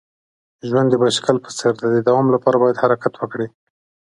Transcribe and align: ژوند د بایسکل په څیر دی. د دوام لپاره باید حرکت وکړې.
ژوند 0.67 0.87
د 0.91 0.95
بایسکل 1.01 1.37
په 1.45 1.49
څیر 1.57 1.73
دی. 1.79 1.87
د 1.93 1.97
دوام 2.07 2.27
لپاره 2.35 2.57
باید 2.63 2.81
حرکت 2.83 3.13
وکړې. 3.17 3.47